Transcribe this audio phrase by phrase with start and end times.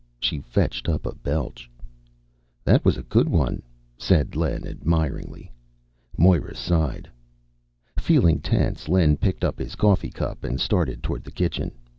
[0.19, 1.69] She fetched up a belch.
[2.63, 3.61] "That was a good one,"
[3.99, 5.51] said Len admiringly.
[6.17, 7.07] Moira sighed.
[7.99, 11.71] Feeling tense, Len picked up his coffee cup and started toward the kitchen.